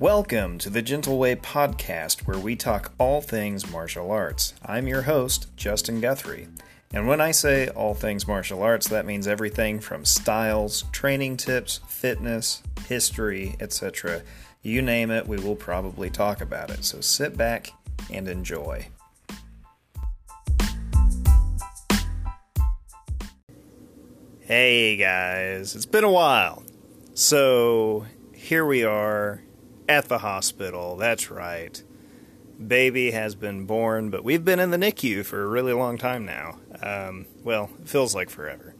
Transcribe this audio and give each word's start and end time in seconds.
Welcome 0.00 0.56
to 0.60 0.70
the 0.70 0.80
Gentle 0.80 1.18
Way 1.18 1.36
podcast, 1.36 2.26
where 2.26 2.38
we 2.38 2.56
talk 2.56 2.94
all 2.96 3.20
things 3.20 3.70
martial 3.70 4.10
arts. 4.10 4.54
I'm 4.64 4.88
your 4.88 5.02
host, 5.02 5.54
Justin 5.58 6.00
Guthrie. 6.00 6.48
And 6.94 7.06
when 7.06 7.20
I 7.20 7.32
say 7.32 7.68
all 7.68 7.92
things 7.92 8.26
martial 8.26 8.62
arts, 8.62 8.88
that 8.88 9.04
means 9.04 9.28
everything 9.28 9.78
from 9.78 10.06
styles, 10.06 10.84
training 10.90 11.36
tips, 11.36 11.80
fitness, 11.86 12.62
history, 12.86 13.56
etc. 13.60 14.22
You 14.62 14.80
name 14.80 15.10
it, 15.10 15.26
we 15.28 15.36
will 15.36 15.54
probably 15.54 16.08
talk 16.08 16.40
about 16.40 16.70
it. 16.70 16.82
So 16.82 17.02
sit 17.02 17.36
back 17.36 17.70
and 18.10 18.26
enjoy. 18.26 18.88
Hey 24.38 24.96
guys, 24.96 25.76
it's 25.76 25.84
been 25.84 26.04
a 26.04 26.10
while. 26.10 26.64
So 27.12 28.06
here 28.32 28.64
we 28.64 28.82
are 28.82 29.42
at 29.90 30.08
the 30.08 30.18
hospital. 30.18 30.96
That's 30.96 31.32
right. 31.32 31.82
Baby 32.64 33.10
has 33.10 33.34
been 33.34 33.66
born, 33.66 34.08
but 34.08 34.22
we've 34.22 34.44
been 34.44 34.60
in 34.60 34.70
the 34.70 34.76
NICU 34.76 35.24
for 35.24 35.42
a 35.42 35.46
really 35.48 35.72
long 35.72 35.98
time 35.98 36.24
now. 36.24 36.60
Um, 36.80 37.26
well, 37.42 37.70
it 37.80 37.88
feels 37.88 38.14
like 38.14 38.30
forever. 38.30 38.76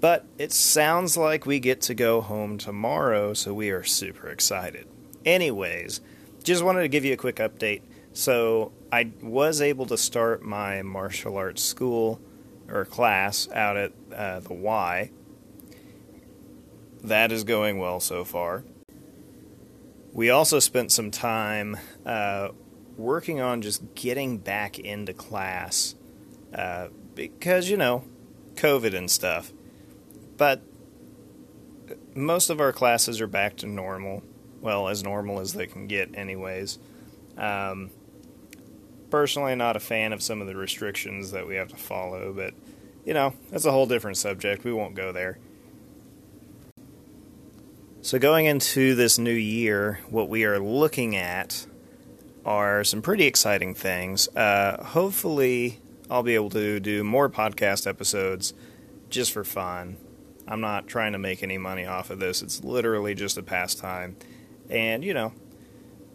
But 0.00 0.24
it 0.38 0.52
sounds 0.52 1.16
like 1.16 1.46
we 1.46 1.58
get 1.58 1.80
to 1.82 1.94
go 1.94 2.20
home 2.20 2.58
tomorrow, 2.58 3.34
so 3.34 3.52
we 3.52 3.70
are 3.70 3.82
super 3.82 4.28
excited. 4.28 4.86
Anyways, 5.24 6.00
just 6.44 6.62
wanted 6.62 6.82
to 6.82 6.88
give 6.88 7.04
you 7.04 7.14
a 7.14 7.16
quick 7.16 7.36
update. 7.36 7.82
So, 8.12 8.72
I 8.92 9.10
was 9.20 9.60
able 9.60 9.86
to 9.86 9.98
start 9.98 10.42
my 10.42 10.82
martial 10.82 11.36
arts 11.36 11.62
school 11.62 12.20
or 12.68 12.84
class 12.84 13.48
out 13.52 13.76
at 13.76 13.92
uh, 14.14 14.40
the 14.40 14.54
Y. 14.54 15.10
That 17.02 17.32
is 17.32 17.42
going 17.42 17.78
well 17.78 17.98
so 17.98 18.24
far. 18.24 18.62
We 20.18 20.30
also 20.30 20.58
spent 20.58 20.90
some 20.90 21.12
time 21.12 21.76
uh, 22.04 22.48
working 22.96 23.40
on 23.40 23.62
just 23.62 23.94
getting 23.94 24.38
back 24.38 24.76
into 24.76 25.12
class 25.12 25.94
uh, 26.52 26.88
because, 27.14 27.70
you 27.70 27.76
know, 27.76 28.02
COVID 28.56 28.96
and 28.96 29.08
stuff. 29.08 29.52
But 30.36 30.60
most 32.16 32.50
of 32.50 32.60
our 32.60 32.72
classes 32.72 33.20
are 33.20 33.28
back 33.28 33.58
to 33.58 33.68
normal. 33.68 34.24
Well, 34.60 34.88
as 34.88 35.04
normal 35.04 35.38
as 35.38 35.52
they 35.52 35.68
can 35.68 35.86
get, 35.86 36.16
anyways. 36.16 36.80
Um, 37.36 37.90
personally, 39.10 39.54
not 39.54 39.76
a 39.76 39.80
fan 39.80 40.12
of 40.12 40.20
some 40.20 40.40
of 40.40 40.48
the 40.48 40.56
restrictions 40.56 41.30
that 41.30 41.46
we 41.46 41.54
have 41.54 41.68
to 41.68 41.76
follow, 41.76 42.32
but, 42.32 42.54
you 43.04 43.14
know, 43.14 43.34
that's 43.52 43.66
a 43.66 43.70
whole 43.70 43.86
different 43.86 44.16
subject. 44.16 44.64
We 44.64 44.72
won't 44.72 44.96
go 44.96 45.12
there. 45.12 45.38
So, 48.00 48.20
going 48.20 48.46
into 48.46 48.94
this 48.94 49.18
new 49.18 49.32
year, 49.32 49.98
what 50.08 50.28
we 50.28 50.44
are 50.44 50.60
looking 50.60 51.16
at 51.16 51.66
are 52.44 52.84
some 52.84 53.02
pretty 53.02 53.26
exciting 53.26 53.74
things. 53.74 54.28
Uh, 54.36 54.82
hopefully, 54.84 55.80
I'll 56.08 56.22
be 56.22 56.36
able 56.36 56.50
to 56.50 56.78
do 56.78 57.02
more 57.02 57.28
podcast 57.28 57.88
episodes 57.88 58.54
just 59.10 59.32
for 59.32 59.42
fun. 59.42 59.96
I'm 60.46 60.60
not 60.60 60.86
trying 60.86 61.12
to 61.12 61.18
make 61.18 61.42
any 61.42 61.58
money 61.58 61.86
off 61.86 62.10
of 62.10 62.20
this, 62.20 62.40
it's 62.40 62.62
literally 62.62 63.16
just 63.16 63.36
a 63.36 63.42
pastime. 63.42 64.16
And, 64.70 65.04
you 65.04 65.12
know, 65.12 65.32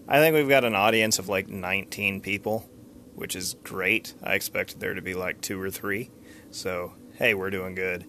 I 0.08 0.20
think 0.20 0.36
we've 0.36 0.48
got 0.48 0.64
an 0.64 0.76
audience 0.76 1.20
of 1.20 1.28
like 1.28 1.50
19 1.50 2.22
people, 2.22 2.68
which 3.14 3.36
is 3.36 3.58
great. 3.62 4.14
I 4.24 4.36
expected 4.36 4.80
there 4.80 4.94
to 4.94 5.02
be 5.02 5.16
like 5.16 5.42
two 5.42 5.62
or 5.62 5.70
three. 5.70 6.12
So, 6.50 6.94
hey, 7.16 7.34
we're 7.34 7.52
doing 7.52 7.76
good. 7.76 8.06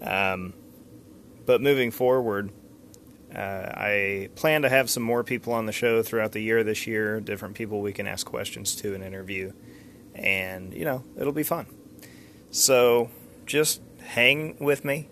Um, 0.00 0.54
but 1.44 1.60
moving 1.60 1.90
forward, 1.90 2.52
uh, 3.34 3.38
I 3.74 4.30
plan 4.36 4.62
to 4.62 4.68
have 4.68 4.88
some 4.88 5.02
more 5.02 5.22
people 5.22 5.52
on 5.52 5.66
the 5.66 5.72
show 5.72 6.02
throughout 6.02 6.32
the 6.32 6.40
year 6.40 6.64
this 6.64 6.86
year, 6.86 7.20
different 7.20 7.54
people 7.54 7.80
we 7.80 7.92
can 7.92 8.06
ask 8.06 8.26
questions 8.26 8.74
to 8.76 8.94
and 8.94 9.04
interview. 9.04 9.52
And, 10.14 10.72
you 10.72 10.84
know, 10.84 11.04
it'll 11.18 11.32
be 11.32 11.42
fun. 11.42 11.66
So 12.50 13.10
just 13.44 13.82
hang 14.00 14.56
with 14.58 14.84
me. 14.84 15.08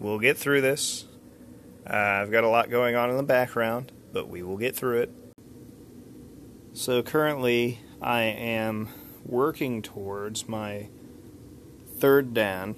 We'll 0.00 0.18
get 0.18 0.38
through 0.38 0.62
this. 0.62 1.04
Uh, 1.88 1.94
I've 1.94 2.30
got 2.30 2.44
a 2.44 2.48
lot 2.48 2.70
going 2.70 2.96
on 2.96 3.10
in 3.10 3.16
the 3.16 3.22
background, 3.22 3.92
but 4.12 4.28
we 4.28 4.42
will 4.42 4.56
get 4.56 4.74
through 4.74 5.00
it. 5.00 5.10
So 6.72 7.02
currently, 7.02 7.80
I 8.00 8.22
am 8.22 8.88
working 9.24 9.82
towards 9.82 10.48
my 10.48 10.88
third 11.98 12.34
Dan, 12.34 12.76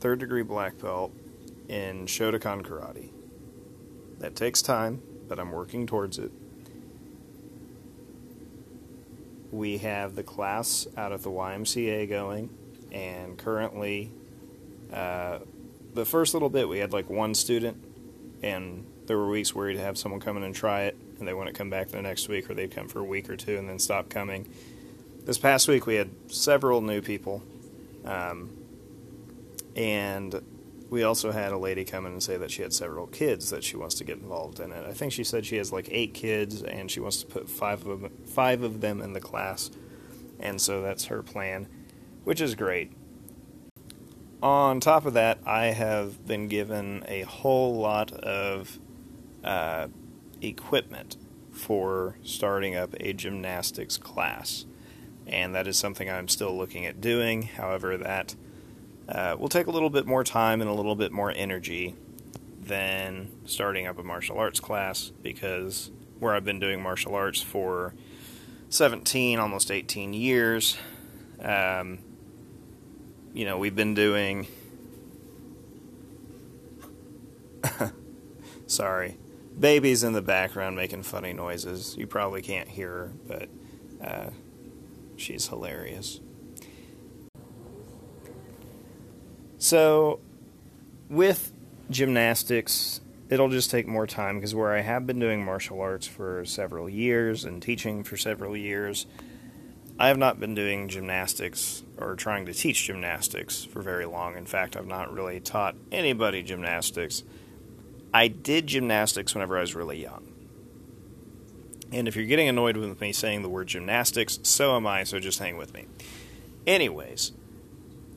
third 0.00 0.18
degree 0.18 0.42
black 0.42 0.78
belt 0.78 1.12
in 1.68 2.06
Shotokan 2.06 2.62
Karate. 2.62 3.10
That 4.18 4.36
takes 4.36 4.62
time, 4.62 5.02
but 5.28 5.38
I'm 5.38 5.50
working 5.50 5.86
towards 5.86 6.18
it. 6.18 6.30
We 9.50 9.78
have 9.78 10.14
the 10.16 10.22
class 10.22 10.86
out 10.96 11.12
of 11.12 11.22
the 11.22 11.30
YMCA 11.30 12.08
going, 12.08 12.50
and 12.90 13.38
currently, 13.38 14.10
uh, 14.92 15.38
the 15.94 16.04
first 16.04 16.34
little 16.34 16.48
bit 16.48 16.68
we 16.68 16.78
had 16.78 16.92
like 16.92 17.08
one 17.08 17.34
student, 17.34 17.82
and 18.42 18.86
there 19.06 19.16
were 19.16 19.28
weeks 19.28 19.54
where 19.54 19.68
we'd 19.68 19.78
have 19.78 19.96
someone 19.96 20.20
come 20.20 20.36
in 20.36 20.42
and 20.42 20.54
try 20.54 20.82
it, 20.82 20.96
and 21.18 21.28
they 21.28 21.34
wouldn't 21.34 21.56
come 21.56 21.70
back 21.70 21.88
the 21.88 22.02
next 22.02 22.28
week, 22.28 22.50
or 22.50 22.54
they'd 22.54 22.70
come 22.70 22.88
for 22.88 23.00
a 23.00 23.04
week 23.04 23.30
or 23.30 23.36
two 23.36 23.56
and 23.56 23.68
then 23.68 23.78
stop 23.78 24.08
coming. 24.08 24.48
This 25.24 25.38
past 25.38 25.68
week 25.68 25.86
we 25.86 25.94
had 25.94 26.10
several 26.28 26.80
new 26.80 27.00
people, 27.00 27.42
um, 28.04 28.50
and 29.76 30.42
we 30.94 31.02
also 31.02 31.32
had 31.32 31.50
a 31.50 31.58
lady 31.58 31.84
come 31.84 32.06
in 32.06 32.12
and 32.12 32.22
say 32.22 32.36
that 32.36 32.52
she 32.52 32.62
had 32.62 32.72
several 32.72 33.08
kids 33.08 33.50
that 33.50 33.64
she 33.64 33.76
wants 33.76 33.96
to 33.96 34.04
get 34.04 34.16
involved 34.18 34.60
in 34.60 34.70
it. 34.70 34.86
I 34.86 34.92
think 34.92 35.12
she 35.12 35.24
said 35.24 35.44
she 35.44 35.56
has 35.56 35.72
like 35.72 35.88
eight 35.90 36.14
kids 36.14 36.62
and 36.62 36.88
she 36.88 37.00
wants 37.00 37.16
to 37.16 37.26
put 37.26 37.50
five 37.50 37.84
of 37.84 38.00
them, 38.00 38.12
five 38.26 38.62
of 38.62 38.80
them 38.80 39.02
in 39.02 39.12
the 39.12 39.20
class, 39.20 39.72
and 40.38 40.60
so 40.60 40.82
that's 40.82 41.06
her 41.06 41.20
plan, 41.20 41.66
which 42.22 42.40
is 42.40 42.54
great. 42.54 42.92
On 44.40 44.78
top 44.78 45.04
of 45.04 45.14
that, 45.14 45.38
I 45.44 45.66
have 45.66 46.24
been 46.28 46.46
given 46.46 47.02
a 47.08 47.22
whole 47.22 47.74
lot 47.74 48.12
of 48.12 48.78
uh, 49.42 49.88
equipment 50.42 51.16
for 51.50 52.18
starting 52.22 52.76
up 52.76 52.94
a 53.00 53.12
gymnastics 53.12 53.98
class, 53.98 54.64
and 55.26 55.56
that 55.56 55.66
is 55.66 55.76
something 55.76 56.08
I'm 56.08 56.28
still 56.28 56.56
looking 56.56 56.86
at 56.86 57.00
doing. 57.00 57.42
However, 57.42 57.96
that 57.96 58.36
uh, 59.08 59.36
will 59.38 59.48
take 59.48 59.66
a 59.66 59.70
little 59.70 59.90
bit 59.90 60.06
more 60.06 60.24
time 60.24 60.60
and 60.60 60.70
a 60.70 60.74
little 60.74 60.96
bit 60.96 61.12
more 61.12 61.32
energy 61.34 61.94
than 62.60 63.30
starting 63.44 63.86
up 63.86 63.98
a 63.98 64.02
martial 64.02 64.38
arts 64.38 64.60
class 64.60 65.12
because 65.22 65.90
where 66.18 66.34
I've 66.34 66.44
been 66.44 66.60
doing 66.60 66.82
martial 66.82 67.14
arts 67.14 67.42
for 67.42 67.94
17, 68.70 69.38
almost 69.38 69.70
18 69.70 70.14
years, 70.14 70.76
um, 71.40 71.98
you 73.34 73.44
know, 73.44 73.58
we've 73.58 73.76
been 73.76 73.94
doing. 73.94 74.46
Sorry. 78.66 79.18
Baby's 79.58 80.02
in 80.02 80.14
the 80.14 80.22
background 80.22 80.76
making 80.76 81.02
funny 81.02 81.32
noises. 81.32 81.94
You 81.98 82.06
probably 82.06 82.42
can't 82.42 82.68
hear 82.68 82.88
her, 82.88 83.12
but 83.26 83.48
uh, 84.02 84.30
she's 85.16 85.48
hilarious. 85.48 86.20
So, 89.64 90.20
with 91.08 91.50
gymnastics, 91.88 93.00
it'll 93.30 93.48
just 93.48 93.70
take 93.70 93.86
more 93.86 94.06
time 94.06 94.34
because 94.34 94.54
where 94.54 94.74
I 94.74 94.82
have 94.82 95.06
been 95.06 95.18
doing 95.18 95.42
martial 95.42 95.80
arts 95.80 96.06
for 96.06 96.44
several 96.44 96.86
years 96.86 97.46
and 97.46 97.62
teaching 97.62 98.04
for 98.04 98.18
several 98.18 98.54
years, 98.54 99.06
I 99.98 100.08
have 100.08 100.18
not 100.18 100.38
been 100.38 100.54
doing 100.54 100.90
gymnastics 100.90 101.82
or 101.96 102.14
trying 102.14 102.44
to 102.44 102.52
teach 102.52 102.84
gymnastics 102.84 103.64
for 103.64 103.80
very 103.80 104.04
long. 104.04 104.36
In 104.36 104.44
fact, 104.44 104.76
I've 104.76 104.86
not 104.86 105.10
really 105.10 105.40
taught 105.40 105.76
anybody 105.90 106.42
gymnastics. 106.42 107.22
I 108.12 108.28
did 108.28 108.66
gymnastics 108.66 109.34
whenever 109.34 109.56
I 109.56 109.62
was 109.62 109.74
really 109.74 110.02
young. 110.02 110.30
And 111.90 112.06
if 112.06 112.16
you're 112.16 112.26
getting 112.26 112.50
annoyed 112.50 112.76
with 112.76 113.00
me 113.00 113.14
saying 113.14 113.40
the 113.40 113.48
word 113.48 113.68
gymnastics, 113.68 114.40
so 114.42 114.76
am 114.76 114.86
I, 114.86 115.04
so 115.04 115.18
just 115.20 115.38
hang 115.38 115.56
with 115.56 115.72
me. 115.72 115.86
Anyways, 116.66 117.32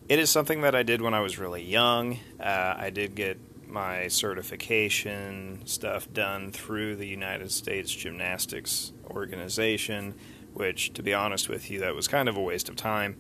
it 0.09 0.19
is 0.19 0.30
something 0.30 0.62
that 0.62 0.75
I 0.75 0.83
did 0.83 1.01
when 1.01 1.13
I 1.13 1.19
was 1.19 1.38
really 1.38 1.63
young. 1.63 2.19
Uh, 2.39 2.75
I 2.77 2.89
did 2.89 3.15
get 3.15 3.38
my 3.68 4.07
certification 4.07 5.62
stuff 5.65 6.12
done 6.13 6.51
through 6.51 6.95
the 6.95 7.07
United 7.07 7.51
States 7.51 7.94
Gymnastics 7.94 8.94
Organization, 9.09 10.15
which, 10.54 10.94
to 10.94 11.04
be 11.04 11.13
honest 11.13 11.50
with 11.50 11.69
you, 11.69 11.80
that 11.80 11.94
was 11.94 12.07
kind 12.07 12.30
of 12.30 12.38
a 12.38 12.42
waste 12.42 12.69
of 12.69 12.75
time. 12.75 13.18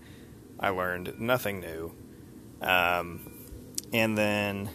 I 0.59 0.69
learned 0.69 1.19
nothing 1.19 1.59
new. 1.59 1.93
Um, 2.61 3.31
and 3.91 4.17
then, 4.17 4.69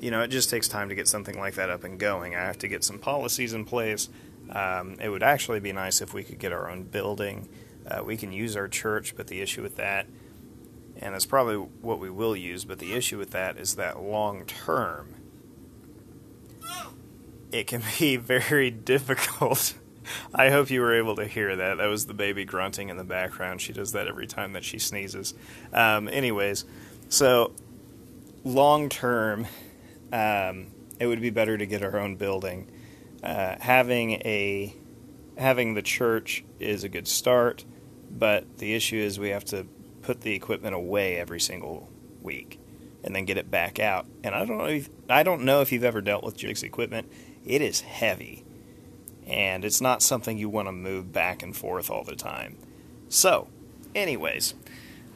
you 0.00 0.10
know, 0.10 0.22
it 0.22 0.28
just 0.28 0.50
takes 0.50 0.66
time 0.66 0.88
to 0.88 0.94
get 0.94 1.06
something 1.06 1.38
like 1.38 1.54
that 1.54 1.70
up 1.70 1.84
and 1.84 1.98
going. 1.98 2.34
I 2.34 2.40
have 2.40 2.58
to 2.58 2.68
get 2.68 2.82
some 2.82 2.98
policies 2.98 3.52
in 3.52 3.64
place. 3.64 4.08
Um, 4.50 4.96
it 5.00 5.08
would 5.08 5.22
actually 5.22 5.60
be 5.60 5.72
nice 5.72 6.02
if 6.02 6.12
we 6.12 6.24
could 6.24 6.40
get 6.40 6.52
our 6.52 6.68
own 6.68 6.82
building. 6.82 7.48
Uh, 7.86 8.02
we 8.04 8.16
can 8.16 8.32
use 8.32 8.56
our 8.56 8.68
church, 8.68 9.16
but 9.16 9.26
the 9.26 9.40
issue 9.40 9.62
with 9.62 9.76
that, 9.76 10.06
and 10.96 11.14
that's 11.14 11.26
probably 11.26 11.56
what 11.56 11.98
we 11.98 12.10
will 12.10 12.36
use, 12.36 12.64
but 12.64 12.78
the 12.78 12.92
issue 12.92 13.18
with 13.18 13.30
that 13.30 13.56
is 13.56 13.76
that 13.76 14.00
long 14.00 14.44
term, 14.44 15.14
it 17.52 17.66
can 17.66 17.82
be 17.98 18.16
very 18.18 18.70
difficult. 18.70 19.74
I 20.34 20.50
hope 20.50 20.70
you 20.70 20.80
were 20.80 20.94
able 20.94 21.16
to 21.16 21.26
hear 21.26 21.54
that. 21.56 21.76
That 21.76 21.86
was 21.86 22.06
the 22.06 22.14
baby 22.14 22.44
grunting 22.44 22.88
in 22.88 22.96
the 22.96 23.04
background. 23.04 23.60
She 23.60 23.72
does 23.72 23.92
that 23.92 24.08
every 24.08 24.26
time 24.26 24.54
that 24.54 24.64
she 24.64 24.78
sneezes. 24.78 25.34
Um, 25.72 26.08
anyways, 26.08 26.64
so 27.08 27.52
long 28.44 28.88
term, 28.88 29.46
um, 30.12 30.68
it 30.98 31.06
would 31.06 31.20
be 31.20 31.30
better 31.30 31.56
to 31.56 31.66
get 31.66 31.82
our 31.82 31.98
own 31.98 32.16
building. 32.16 32.70
Uh, 33.22 33.56
having 33.60 34.12
a 34.12 34.74
having 35.36 35.74
the 35.74 35.82
church 35.82 36.44
is 36.58 36.84
a 36.84 36.88
good 36.88 37.08
start, 37.08 37.64
but 38.10 38.58
the 38.58 38.74
issue 38.74 38.96
is 38.96 39.18
we 39.18 39.30
have 39.30 39.44
to 39.46 39.66
put 40.02 40.22
the 40.22 40.34
equipment 40.34 40.74
away 40.74 41.16
every 41.16 41.40
single 41.40 41.88
week 42.22 42.58
and 43.02 43.14
then 43.14 43.24
get 43.24 43.36
it 43.36 43.50
back 43.50 43.78
out. 43.78 44.06
And 44.22 44.34
I 44.34 44.44
don't 44.44 44.58
know 44.58 44.66
if, 44.66 44.88
I 45.08 45.22
don't 45.22 45.42
know 45.42 45.60
if 45.60 45.72
you've 45.72 45.84
ever 45.84 46.00
dealt 46.00 46.24
with 46.24 46.36
jigs 46.36 46.62
equipment. 46.62 47.10
It 47.44 47.62
is 47.62 47.80
heavy. 47.80 48.44
And 49.26 49.64
it's 49.64 49.80
not 49.80 50.02
something 50.02 50.36
you 50.36 50.48
want 50.48 50.68
to 50.68 50.72
move 50.72 51.12
back 51.12 51.42
and 51.42 51.56
forth 51.56 51.90
all 51.90 52.04
the 52.04 52.16
time. 52.16 52.56
So, 53.08 53.48
anyways, 53.94 54.54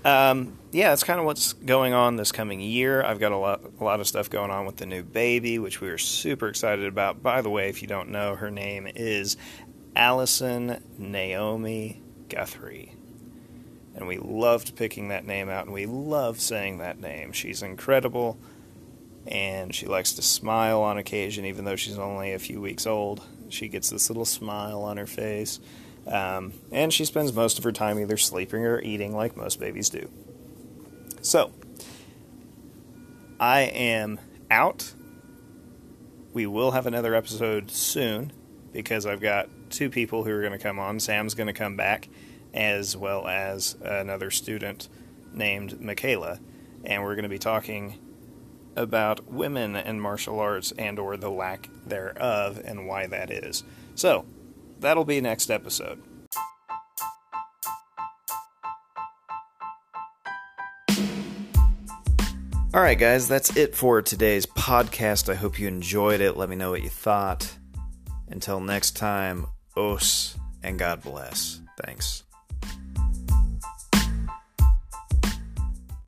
um, 0.05 0.58
yeah, 0.70 0.90
that's 0.90 1.02
kind 1.02 1.19
of 1.19 1.26
what's 1.26 1.52
going 1.52 1.93
on 1.93 2.17
this 2.17 2.31
coming 2.31 2.61
year. 2.61 3.02
I've 3.02 3.19
got 3.19 3.32
a 3.32 3.37
lot, 3.37 3.62
a 3.81 3.85
lot 3.85 4.00
of 4.00 4.06
stuff 4.06 4.31
going 4.31 4.50
on 4.50 4.67
with 4.67 4.76
the 4.76 4.87
new 4.87 5.02
baby, 5.02 5.58
which 5.58 5.81
we 5.81 5.88
are 5.88 5.99
super 5.99 6.49
excited 6.49 6.87
about. 6.87 7.23
By 7.23 7.43
the 7.43 7.50
way, 7.50 7.69
if 7.69 7.82
you 7.82 7.88
don't 7.88 8.11
know, 8.11 8.37
her 8.37 8.50
name 8.50 8.87
is 8.94 9.37
Allison 9.97 10.82
Naomi 10.99 12.03
Guthrie. 12.29 12.94
And 13.94 14.09
we 14.09 14.19
loved 14.19 14.76
picking 14.76 15.09
that 15.09 15.25
name 15.25 15.49
out, 15.49 15.65
and 15.67 15.75
we 15.75 15.87
love 15.87 16.41
saying 16.41 16.79
that 16.79 16.99
name. 16.99 17.32
She's 17.32 17.62
incredible, 17.62 18.38
and 19.26 19.75
she 19.75 19.87
likes 19.87 20.12
to 20.15 20.23
smile 20.23 20.82
on 20.82 20.99
occasion, 20.99 21.44
even 21.44 21.65
though 21.65 21.76
she's 21.76 21.99
only 21.99 22.32
a 22.32 22.38
few 22.38 22.61
weeks 22.61 22.87
old. 22.87 23.25
She 23.49 23.69
gets 23.69 23.91
this 23.91 24.11
little 24.11 24.25
smile 24.25 24.82
on 24.82 24.97
her 24.97 25.06
face. 25.06 25.61
Um, 26.06 26.53
and 26.73 26.93
she 26.93 27.05
spends 27.05 27.32
most 27.32 27.56
of 27.59 27.65
her 27.65 27.73
time 27.73 27.99
either 27.99 28.17
sleeping 28.17 28.65
or 28.65 28.81
eating, 28.81 29.15
like 29.15 29.37
most 29.37 29.61
babies 29.61 29.88
do. 29.88 30.11
So, 31.23 31.53
I 33.38 33.61
am 33.62 34.19
out. 34.50 34.93
We 36.32 36.47
will 36.47 36.73
have 36.73 36.87
another 36.87 37.15
episode 37.15 37.71
soon 37.71 38.32
because 38.75 39.06
I've 39.06 39.21
got 39.21 39.49
two 39.71 39.88
people 39.88 40.25
who 40.25 40.32
are 40.32 40.41
going 40.41 40.53
to 40.53 40.59
come 40.59 40.79
on. 40.79 41.00
Sam's 41.00 41.35
going 41.35 41.47
to 41.47 41.55
come 41.55 41.76
back, 41.76 42.09
as 42.53 42.94
well 42.94 43.26
as 43.26 43.76
another 43.81 44.31
student 44.31 44.88
named 45.32 45.81
Michaela, 45.81 46.41
and 46.85 47.03
we're 47.03 47.15
going 47.15 47.23
to 47.23 47.29
be 47.31 47.38
talking 47.38 47.99
about 48.76 49.32
women 49.32 49.76
in 49.76 50.00
martial 50.00 50.41
arts 50.41 50.73
and 50.73 50.99
or 50.99 51.17
the 51.17 51.31
lack 51.31 51.71
thereof 51.87 52.61
and 52.65 52.87
why 52.87 53.06
that 53.06 53.31
is. 53.31 53.62
So, 53.94 54.26
that'll 54.81 55.05
be 55.05 55.21
next 55.21 55.50
episode. 55.50 56.03
All 62.75 62.81
right, 62.81 62.99
guys, 62.99 63.29
that's 63.29 63.56
it 63.56 63.76
for 63.76 64.03
today's 64.03 64.47
podcast. 64.47 65.31
I 65.31 65.37
hope 65.37 65.61
you 65.61 65.69
enjoyed 65.69 66.21
it. 66.21 66.37
Let 66.37 66.49
me 66.49 66.56
know 66.56 66.71
what 66.71 66.82
you 66.82 66.88
thought. 66.88 67.56
Until 68.29 68.61
next 68.61 68.97
time, 68.97 69.47
os 69.76 70.37
and 70.62 70.79
God 70.79 71.03
bless. 71.03 71.61
Thanks. 71.85 72.24